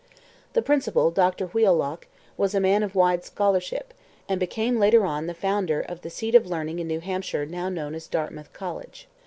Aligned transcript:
The 0.53 0.63
principal, 0.63 1.11
Dr 1.11 1.45
Wheelock, 1.49 2.07
was 2.35 2.55
a 2.55 2.59
man 2.59 2.81
of 2.81 2.95
wide 2.95 3.23
scholarship, 3.23 3.93
and 4.27 4.39
became 4.39 4.79
later 4.79 5.05
on 5.05 5.27
the 5.27 5.35
founder 5.35 5.79
of 5.79 6.01
the 6.01 6.09
seat 6.09 6.33
of 6.33 6.47
learning 6.47 6.79
in 6.79 6.87
New 6.87 7.01
Hampshire 7.01 7.45
now 7.45 7.69
known 7.69 7.93
as 7.93 8.07
Dartmouth 8.07 8.51
College. 8.51 9.07